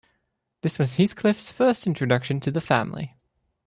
This 0.63 0.79
was 0.79 0.95
Heathcliff’s 0.95 1.51
first 1.51 1.85
introduction 1.85 2.39
to 2.39 2.49
the 2.49 2.59
family. 2.59 3.13